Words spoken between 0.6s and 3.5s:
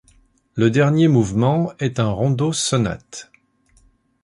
dernier mouvement est un rondo sonate.